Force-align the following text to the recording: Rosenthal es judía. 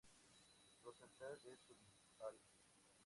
Rosenthal 0.83 1.37
es 1.53 1.61
judía. 1.67 2.33